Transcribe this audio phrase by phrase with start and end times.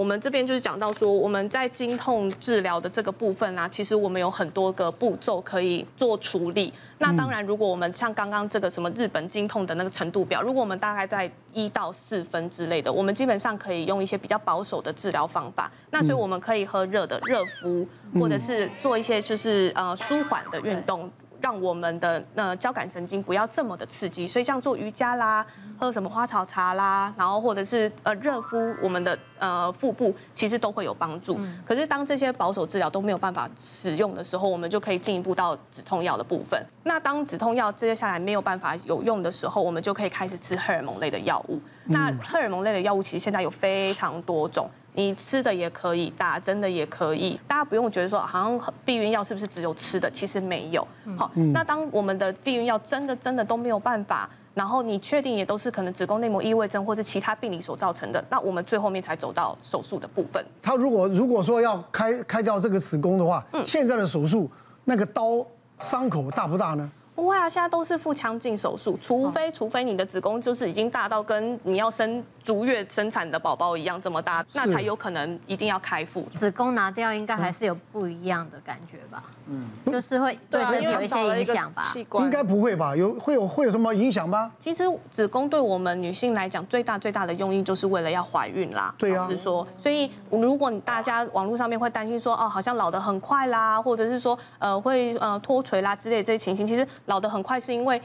[0.00, 6.72] 我们这边就是讲到说，我们在经痛治疗的这个部分啊，其实我们有很多个步骤可以做处理。
[6.98, 15.68] 那当然，如果我们像刚刚这个什么日本经痛的那个程度表，如果我们大概在一到四分之类的，我们基本上可以用一些比较保守的治疗方法。
[15.90, 17.84] 那所以我们可以喝热的热敷，
[18.14, 21.10] 或者是做一些就是呃舒缓的运动。
[21.40, 25.46] 让我们的呃交感神经不要这么的刺激，所以像做瑜伽啦，
[25.78, 31.38] 喝什么花草茶啦，然后或者是呃热敷我们的呃腹部，其实都会有帮助。
[31.64, 36.60] 可是当这些保守治疗都没有办法使用的时候，我们就可以进一步到止痛药的部分。
[36.82, 41.60] 那当止痛药接下来没有办法有用的时候，我们就可以开始吃荷尔蒙类的药物。
[41.84, 44.68] 那荷尔蒙类的药物其实现在有非常多种。
[44.98, 50.10] 你吃的也可以，打针的也可以，大家不用觉得说好像避孕药是不是只有吃的？
[50.10, 50.84] 其实没有。
[51.16, 60.44] 好，那当我们的避孕药真的真的都没有办法，然后你确定也都是可能子宫内膜异位症或者其他病理所造成的，那我们最后面才走到手术的部分。
[60.60, 64.50] 他如果如果说要开开掉这个子宫的话，现在的手术
[64.84, 65.46] 那个刀
[65.78, 66.90] 伤口大不大呢？
[67.18, 76.24] 不会啊，现在都是腹腔镜手术，除非除非你的子宫就是已经大到跟你要生足月生产的宝宝一样这么大，那才有可能一定要开腹。
[76.32, 79.20] 子宫拿掉应该还是有不一样的感觉吧？
[79.48, 81.82] 嗯，就是会对身体有一些影响吧？
[82.20, 82.94] 应该不会吧？
[82.94, 84.52] 有会有会有什么影响吗？
[84.60, 88.94] 其实子宫对我们女性来讲，最大最大的用意就是为了要怀孕啦。
[88.96, 89.26] 对啊。
[89.28, 96.86] 是说，所以如果你大家网络上面会担心说，哦，好像老得很快啦，或者是说，呃，会呃脱垂啦之类的这些情形，其实。
[97.08, 98.00] 老得很快，是因为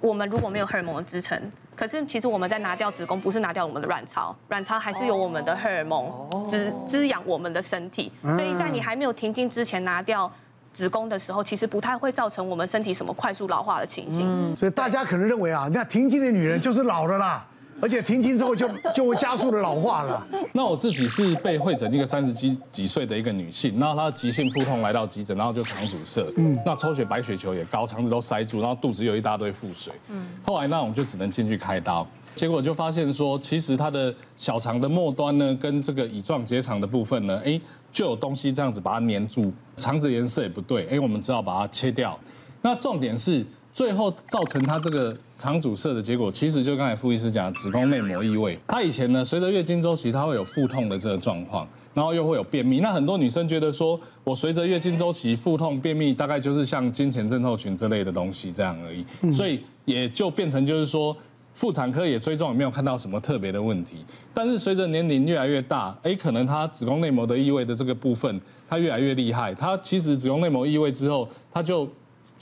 [0.00, 1.40] 我们如果没有荷尔蒙的支撑。
[1.74, 6.12] 可是其实我们在拿掉子宫，不是拿掉我们的卵巢，卵巢还是有我们的荷尔蒙
[6.50, 8.12] 滋滋养我们的身体。
[8.22, 10.30] 所以在你还没有停经之前拿掉
[10.74, 14.54] 子宫的时候，其实不太会造成我们身体什么快速老化的情形。
[14.56, 17.46] 所以大家可能认为啊，那停经的女人就是老了啦。
[17.82, 20.24] 而且停经之后就就会加速的老化了。
[20.52, 32.06] 那我自己是被会诊一个三十几几岁的一个女性，然后她急性腹痛来到急诊，然后就肠阻塞，嗯，那抽血白血球也高，肠子都塞住，然后肚子有一大堆腹水，嗯，后来那我们就只能进去开刀，
[32.36, 37.60] 结果就发现说，其实它的小肠的末端呢，跟这个乙状结肠的部分呢，哎，
[37.92, 42.16] 就有东西这样子把它粘住，肠子颜色也不对，哎，我们只好把它切掉。
[42.60, 43.44] 那重点是。
[43.74, 48.58] 最后造成她这个肠阻塞的结果，其实就刚才傅医师讲子宫内膜异位。
[48.66, 52.80] 他以前呢，随着月经周期，她会有腹痛的这个状况，然后又会有便秘。
[52.80, 59.32] 那很多女生觉得说，我随着月经周期腹痛、便秘，大概就是像经前症候群之类的东西这样而已。
[59.32, 61.16] 所以也就变成就是说，
[61.54, 64.04] 妇产科也追踪也没有看到什么特别的问题。
[64.34, 69.54] 但是随着年龄越来越大，哎，可能她子宫内膜的异位的这个部分，它越来越厉害。
[69.54, 71.88] 它其实子宫内膜异位之后，它就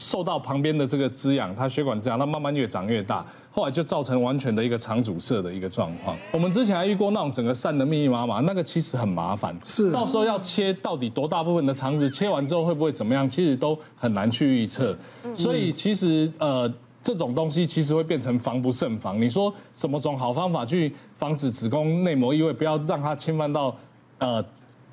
[0.00, 3.22] 受到旁边的这个滋养，它血管滋养，它慢慢越长越大，
[3.52, 6.16] 后来就造成完全的一个肠阻塞的一个状况。
[6.32, 14.96] 我们之前还遇过那种整个散的密密麻麻，那个其实很麻烦，是到时候要切到底多大部分的肠子，切完之后会不会怎么样，其实都很难去预测。
[15.34, 16.72] 所以其实呃
[17.02, 19.20] 这种东西其实会变成防不胜防。
[19.20, 23.76] 你说什么种好方法去防止子宫内膜异位，不要让它侵犯到
[24.16, 24.42] 呃。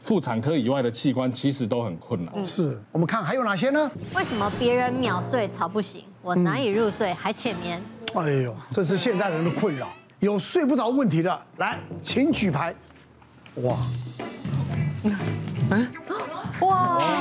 [0.08, 2.46] 妇产科以外的器官其实都很困难。
[2.46, 3.92] 是我们看还有哪些呢？
[4.16, 7.82] 为什么别人秒睡吵不醒，我难以入睡还浅眠？
[8.16, 9.90] 哎呦，这是现代人的困扰。
[10.20, 12.74] 有睡不着问题的，来，请举牌。
[13.56, 13.76] 哇，
[15.04, 15.88] 嗯，
[16.62, 16.76] 哇，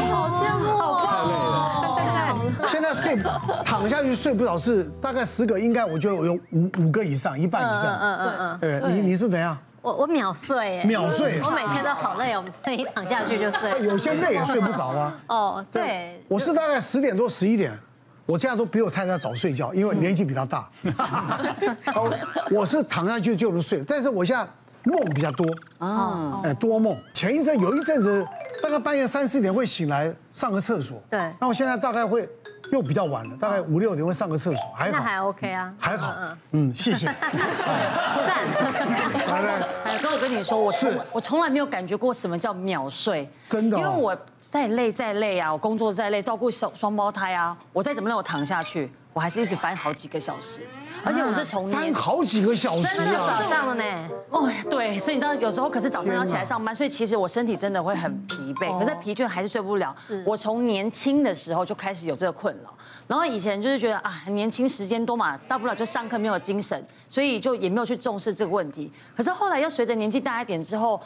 [0.08, 0.64] 好羡慕，
[1.04, 2.68] 太累了。
[2.68, 3.18] 现在睡
[3.64, 7.98] 躺下去睡不着是大概十个，应该我觉得有五五个以上，一半以上。
[7.98, 9.58] 嗯嗯嗯，对，你你是怎样？
[9.86, 13.70] 我我秒睡，秒睡，我每天都好累哦，我一躺下去就睡。
[13.84, 15.14] 有些累也睡不着啊。
[15.28, 17.72] 哦，对，我是大概十点多十一点，
[18.26, 20.68] 我这样都比我太太早睡觉，因为年纪比她大。
[22.50, 24.44] 我是躺下去就能睡，但是我现在
[24.82, 25.46] 梦比较多。
[25.78, 26.96] 啊，哎，多梦。
[27.14, 28.26] 前一阵有一阵子，
[28.60, 31.00] 大概半夜三四点会醒来上个厕所。
[31.08, 31.32] 对。
[31.40, 32.28] 那我现在大概会。
[32.72, 36.14] 又比较晚了，大概五六点会上个厕所，还好，那还 OK 啊，还好，
[36.52, 37.06] 嗯，谢谢，
[38.26, 38.46] 赞。
[39.28, 39.58] 来来，
[40.02, 40.98] 哥，我跟你说，我是。
[41.12, 50.60] 我从来没有感觉过什么叫秒睡，真的，因为我再累再累啊，我工作再累，照顾小双胞胎啊，我再怎么让我躺下去，我还是一直翻好几个小时。
[51.02, 54.10] 而且我是从翻好几个小时啊，早上的呢。
[54.28, 59.94] 哦，对，所以你知道有时候可是早上要起来上班，所以其实我身体真的会很疲惫，可是疲倦还是睡不了。
[60.26, 62.74] 我从年轻的时候就开始有这个困扰，
[63.06, 68.92] 然后以前就是觉得啊，年轻时间多嘛，大不了就上课没有精神，所以就也没有去重视这个问题。
[69.16, 71.00] 可是后来又随着年纪大一点之后，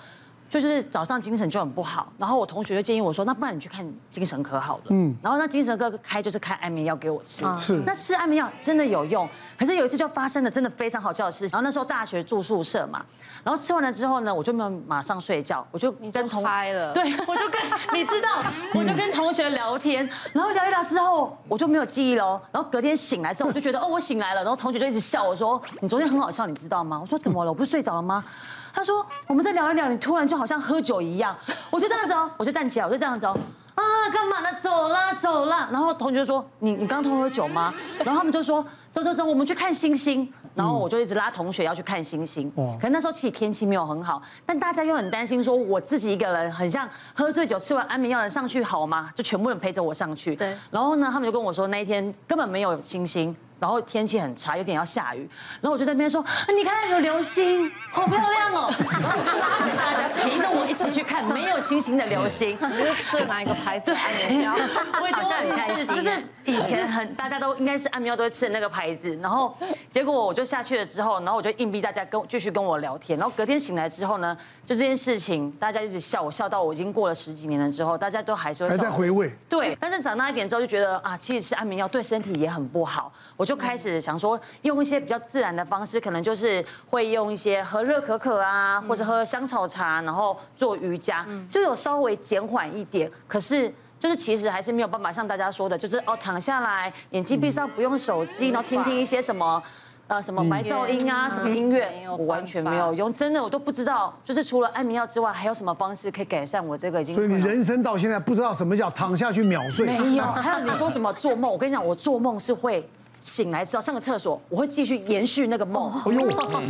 [0.51, 4.83] 就是早上精神就很不好，然后我同学就建议我说，那不然你去看精神科好了。
[4.89, 7.75] 嗯，然后那精神科开就是开安眠药给我吃，是。
[7.87, 11.51] 那吃安眠药真的有用，可是有一次就发生了真的非常好笑的事情。
[11.53, 13.01] 然后那时候大学住宿舍嘛，
[13.45, 17.63] 然后吃完了之后呢，我就没有马上睡觉，我就跟同嗨了，对，我就跟
[17.95, 18.43] 你知道，
[18.75, 22.41] 我就跟同学聊天，然后聊一聊之后，我就没有记忆喽。
[22.51, 24.43] 然后隔天醒来之后，我就觉得哦，我醒来了。
[24.43, 26.99] 然后同学就一直笑我说，你昨天很好笑，你知道吗？
[27.01, 27.53] 我说怎么了？
[27.53, 28.25] 我不是睡着了吗？
[28.73, 31.37] 他说：“我们再聊一聊，你突然就好像喝酒一样。”
[31.71, 33.37] 我就这样子哦，我就站起来，我就这样子哦。
[33.75, 33.83] 啊，
[34.13, 34.53] 干嘛呢？
[34.55, 35.69] 走啦，走啦。
[35.73, 37.73] 然后同学就说：“你你刚偷喝酒吗？”
[38.05, 42.53] 然后他们就说：“走走走，我们去看星星。”然后我就一直拉同学要去看星星。
[42.57, 42.77] 哦。
[42.79, 49.11] 可能那时候其实天气没有很好，但大家又很担心，说我自己一个人很像喝醉酒吃完安眠药的上去好吗？
[49.15, 50.37] 就全部人陪着我上去。
[50.37, 50.57] 对。
[50.71, 53.35] 然后呢，他们就跟我说那一天根本没有星星。
[53.61, 55.29] 然后天气很差，有点要下雨，
[55.61, 56.25] 然后我就在那边说
[56.57, 62.57] ：“你看有流星，好漂亮哦！” 然后我就拉着大家陪着我一起去看没有星星的流星。
[62.73, 64.55] 你是吃了哪一个牌子的安眠药？
[65.01, 65.87] 我也觉得很开心。
[65.87, 66.11] 就是
[66.51, 69.17] 以前很大家都应该是安眠药都会吃的那个牌子。
[69.23, 69.57] 然后
[69.91, 73.19] 结果我就下去了之后，然后我就硬逼大家跟继续跟我聊天。
[73.19, 78.77] 然后隔天醒来之后呢，就这件事情大家一直笑我，笑到我已经过了十几年了之后，大家都还是会笑。
[78.77, 79.33] 还在回味。
[79.49, 83.13] 对，但是长大一点之后就觉得啊，其实吃安眠药对身体也很不好。
[83.37, 93.11] 我就开始想说，用一些比较自然的方式，可能就是会用一些喝热可可啊，或者喝香草茶，然后做瑜伽，就有稍微减缓一点。
[93.27, 99.63] 可是就是其实还是没有办法像大家说的，就是哦躺下来，眼睛闭上，不用手机，然后听听一些什么。
[100.11, 101.89] 呃，什么白噪音啊，什么音乐，
[102.19, 104.13] 我完全没有用，真的我都不知道。
[104.25, 107.15] 就是除了安眠药之外，还有什么方式可以改善我这个已经？
[107.15, 109.87] 所以你人生到现在不知道什么叫躺下去秒睡？
[109.87, 110.25] 没有。
[110.35, 111.49] 还有你说什么做梦？
[111.49, 112.85] 我跟你讲，我做梦是会。
[113.21, 115.93] 醒来之后上个厕所，我会继续延续那个梦，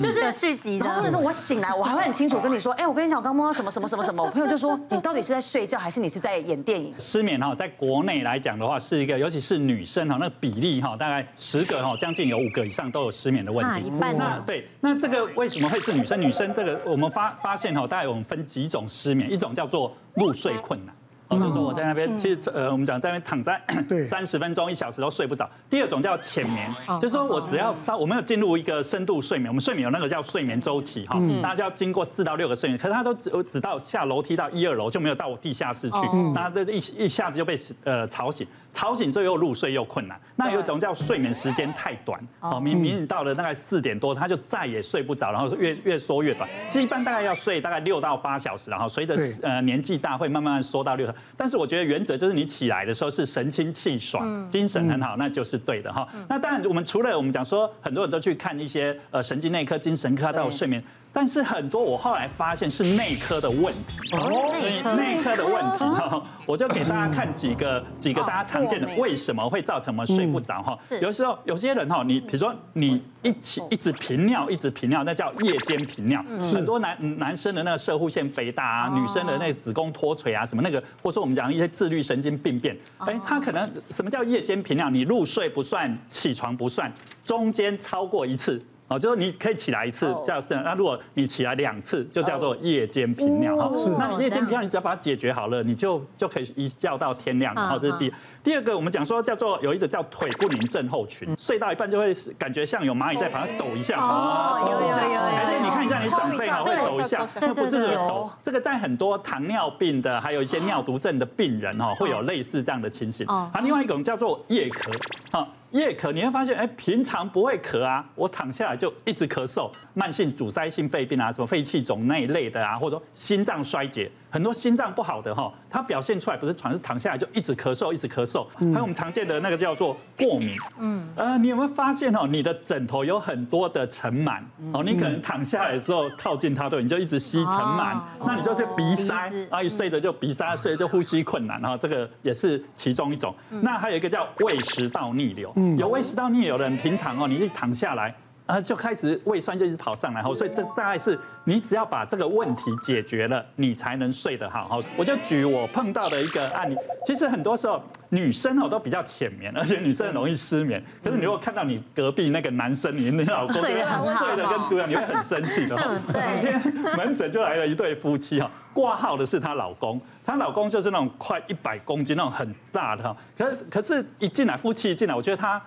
[0.00, 0.90] 就是有续集的。
[0.94, 4.22] 或者是我醒来，我还会很清楚跟你说，哎，我跟你讲，我刚梦到什么什么什么什么。
[4.22, 6.92] 我朋友就说，你到底是在睡觉，还是你是在演电影？
[6.98, 13.86] 失眠哈，在国内来讲的话，是一个，尤其是女生哈，那个比例哈，大概十个哈，将近有五个以上都有失眠的问题。
[13.86, 14.16] 一半。
[14.16, 16.20] 那对，那这个为什么会是女生？
[16.20, 20.94] 女生这个我们发发现哈，大概我们分几种失眠，一种叫做入睡困难。
[21.30, 23.60] 哦，就是说我在那边，其实呃，我们讲在那边躺在
[24.06, 25.48] 三十分钟、一小时都睡不着。
[25.70, 26.68] 第二种叫浅眠，
[27.00, 29.48] 就是说我只要稍，我没有进入一个深度睡眠。
[29.48, 35.96] 我们睡眠有那个叫睡眠周期哈，大家要经过四到六个睡眠，可是他都只只到下楼梯到一二楼就没有到我地下室去，
[36.34, 38.44] 那这一一下子就被呃吵醒。
[38.70, 46.48] 吵醒之后又入睡又困难，那有一种叫睡眠时间太短，哦，明明到了大概四点多，他就再也睡不着，然后越越缩越短。
[46.68, 51.14] 其实一般大概要睡大概六到八小时，然后随着呃年纪大会慢慢缩到六小。
[51.36, 56.06] 但是我觉得原则就是你起来的时候是神清气爽，精神很好，那就是对的哈。
[56.28, 60.82] 那当然我们除了我们讲说很多人都去看一些呃神经内科、精神科都有睡眠。
[61.12, 64.14] 但是很多我后来发现是内科的问题。
[64.16, 64.52] 哦，
[64.96, 65.30] 内科。
[65.30, 70.76] 的问题哈，我就给大家看几个几个大家常见的为什么会造成我们睡不着哈。
[71.00, 76.20] 有时候有些人哈，你比如说你一起一直频尿，一直频尿，那叫夜间频尿。
[76.52, 84.90] 很多男男生的那个射护腺肥大啊，女生的那子宫脱垂啊，什么那个，或者说我们讲一些自律神经病变，哎，他可能什么叫夜间频尿？
[84.90, 86.92] 你入睡不算，起床不算，
[87.22, 88.60] 中间超过一次。
[88.90, 93.70] 哦，就是你可以起来一次叫那如果你起来两次，就叫做夜间频尿哈。
[93.78, 97.54] 是，那你夜间频尿，你只要把它解决好了，你就就可以一觉到天亮。
[97.54, 103.96] 好，这是第第二个，我们讲说叫做有一种叫腿不宁症候群，睡到一半就会感觉像有蚂蚁在旁边抖一下。
[104.00, 105.20] 哦，有有有。
[105.38, 113.24] 而且你看一下你长辈哈会抖一下，那不是抖，这个在很多糖尿病的，还有一些尿毒症的病人哈会有类似这样的情形。
[113.28, 113.48] 哦。
[113.54, 114.92] 好，另外一种叫做夜咳，
[115.30, 115.46] 哈。
[115.72, 124.10] 夜咳，你会发现，哎，平常不会咳啊，我躺下来就一直咳嗽，慢性阻塞性肺病啊，什么肺气肿那一类的啊，或者说心脏衰竭。
[124.30, 128.46] 很多心脏不好的哈，它表现出来不是喘，是躺下来就一直咳嗽，一直咳嗽。
[128.56, 130.56] 还有我们常见的那个叫做过敏。
[130.78, 131.08] 嗯。
[131.16, 134.40] 呃，你有没有发现哦，你的枕头有很多的尘螨
[134.72, 143.34] 哦，你可能躺下来的时候靠近它，对，你就一直吸尘螨，那你就会鼻塞，啊，一睡着就鼻塞，睡着就呼吸困难，然后这个也是其中一种。
[143.48, 148.14] 那还有一个叫胃食道逆流，有胃食道逆流的人，平常哦，你一躺下来。
[148.50, 154.66] 啊，就开始胃酸就一直跑上来，所以这大概是你只要把这个问题解决了，你才能睡得好。
[154.66, 156.76] 好，我就举我碰到的一个案例，
[157.06, 160.82] 其实很多时候女生哦都比较浅眠，而且女生很容易失眠。
[161.04, 165.76] 可是你如果看到你隔壁那个男生，你你老公睡得很好，睡得跟猪一样，你会很生气的。
[166.08, 166.60] 那天
[166.98, 175.62] 门诊就来了一对夫妻哈，挂号的是她老公，她老公就是那种快一百公斤那种很大的哈，可是可是一进来夫妻一进来，我觉得他。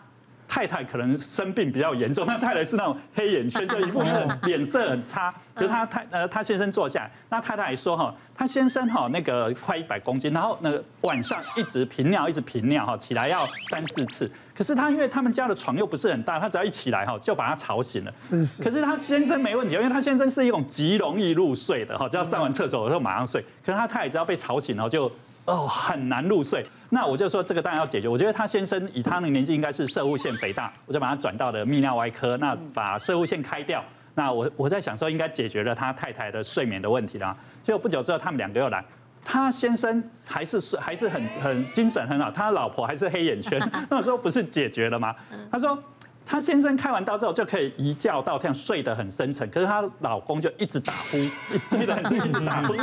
[0.47, 5.33] 太太可能生病比较严重，那太太是那种黑眼圈，就一副很脸色很差。
[5.55, 14.31] 可是他太呃，他先生坐下来，那太太还说哈，他先生哈那个快一百公斤，然后那个晚上一直频尿，一直频尿哈，起来要三四次。
[14.55, 18.13] 可是他因为他们家的床又不是很大，他只要一起来哈，就把他吵醒了。
[18.19, 18.63] 真是。
[18.63, 23.41] 可是他先生没问题，因为他先生是一种极容易入睡的哈，只要上完厕所的时候马上睡。
[23.65, 25.11] 可是他太太只要被吵醒了就。
[25.45, 26.65] 哦，很难入睡。
[26.89, 28.07] 那我就说这个当然要解决。
[28.07, 32.37] 我觉得他先生以他的年纪应该是摄护腺肥大，我就把他转到了泌尿外科。
[32.37, 33.83] 那把摄护腺开掉。
[34.15, 37.35] 那我我在想说应该解决了他太太的睡眠的问题啦。
[37.61, 38.83] 结果不久之后他们两个又来，
[39.25, 43.59] 他先生还是睡还是很很精神很好，他老婆还是黑眼圈。
[43.89, 45.15] 那时候不是解决了吗？
[45.51, 45.77] 他说。
[46.25, 51.17] 他先生开完刀之后就可以一觉到天睡得很深沉，可是她老公就一直打呼，
[51.53, 52.73] 一睡得很深，一直打呼，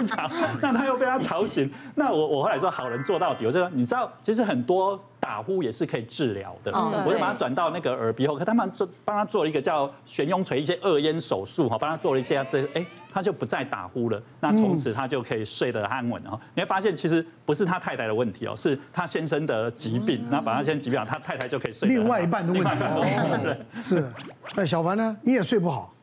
[0.60, 1.70] 那她又被他吵醒。
[1.94, 4.98] 那我我后来说好人做到底，我就说你知道，其实很多。
[5.20, 6.72] 打呼也是可以治疗的，
[7.06, 16.40] 我就把他转到那个耳鼻喉科，他们做帮他做了一个叫悬雍垂一些二咽手术哈，帮他做了一些这哎，他就不再打呼了，那从此他就可以睡得安稳哈。
[16.54, 21.88] 你会发现其实不是他太太的问题哦，是他先生的疾病，那把他先生疾病好，他太太就可以睡。
[21.88, 22.68] 另外一半的问题，
[23.44, 24.10] 对，是。
[24.54, 25.16] 那小凡呢？
[25.22, 25.94] 你也睡不好。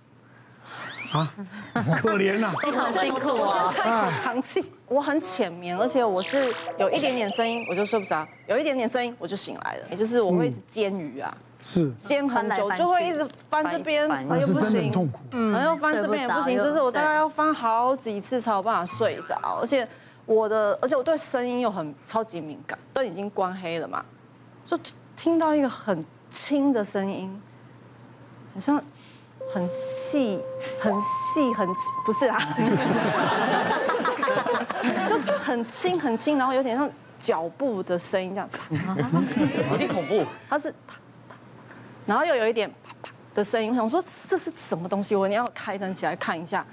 [1.11, 1.33] 啊，
[2.01, 2.53] 可怜呐！
[2.61, 4.63] 非常辛苦啊，太长气。
[4.87, 9.83] 我很浅眠，而且我是有一点点声音我就睡不着，有一点点声音我就醒来了。
[9.89, 19.59] 也就是我会一直煎鱼啊，是煎很久，就会一直翻这边，又不行，痛苦，嗯，然后翻这边也不行，就是我大概要翻好几次才有办法睡着。
[19.61, 19.87] 而且
[20.25, 24.03] 我的，而且我对声音又很超级敏感，都已经关黑了嘛，
[24.65, 24.79] 就
[25.15, 27.41] 听到一个很轻的声音，
[28.53, 28.81] 好像。
[29.53, 30.41] 很细，
[30.79, 31.67] 很细，很
[32.05, 32.37] 不是啊，
[35.07, 36.87] 就很轻很轻，然后有点像
[37.19, 38.47] 脚步的声音这样，
[39.71, 40.23] 有点恐怖。
[40.49, 40.73] 它是，
[42.05, 45.15] 然后又有一点啪啪的声音，我想说这是什么东西？
[45.15, 46.65] 我一定要开灯起来看一下。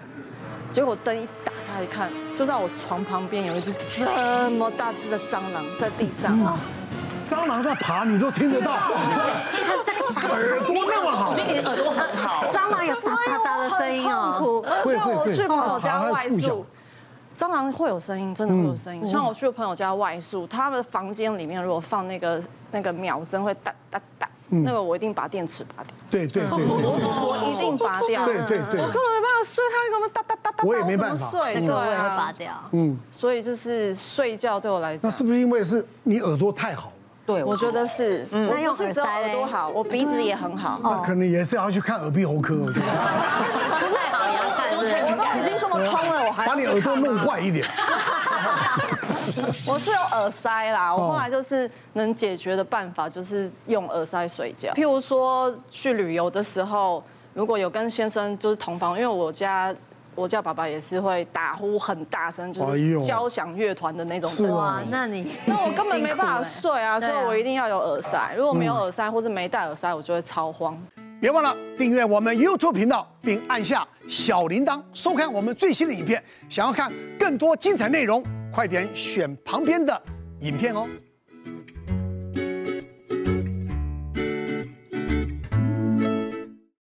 [0.71, 6.59] 结果灯一打开一看，就在我床旁边有一只这么大只的蟑螂在地上啊。
[7.25, 8.73] 蟑螂在爬，你都听得到。
[10.31, 12.45] 耳朵那么好，我觉得你的耳朵很好。
[12.53, 14.63] 蟑螂有哒哒哒的声音哦。
[14.87, 16.67] 像我去朋友家外宿，
[17.37, 19.09] 蟑螂会有声音，真的会有声音。
[19.09, 25.95] 像我去朋友家外宿，他们的房间里面如果放那个那个秒针会哒哒哒，那个我一定把电池拔掉。
[26.11, 28.25] 对对对，我一定拔掉。
[28.25, 31.55] 对对对，我根本没办法睡，他给我们哒哒哒哒，我也没办法睡。
[31.61, 32.53] 对，我也会拔掉。
[32.73, 36.93] 嗯，所以就是睡觉对我来讲，那是不是因为是你耳朵太好？
[37.27, 42.87] 对，我觉得是，嗯，那用耳塞都好，我鼻子也很好，那可能也是要去看耳鼻喉科，我觉得。
[42.87, 44.81] 不太好，要看，我
[45.17, 47.67] 都已经这么通了，我还把你耳朵弄坏一点。
[49.67, 54.71] 我是有耳塞啦，我后来就是能解决的办法就是用耳塞睡觉。
[54.75, 57.03] 譬如说去旅游的时候，
[57.33, 59.75] 如果有跟先生就是同房，因为我家。
[60.15, 64.55] 我叫爸爸也是会打呼很大声，就是交响乐团的那种声音。
[64.55, 68.35] 哇，那你那我根本没办法睡啊，所以我一定要有耳塞。
[68.37, 70.81] 如果没有耳塞或是没戴耳塞，我就会超慌。
[71.21, 76.23] 别忘了订阅我们 YouTube 频道，并按下小铃铛，收看我们最新的影片。
[76.51, 80.03] 想要看更多精彩内容，快点选旁边的
[80.41, 80.87] 影片哦。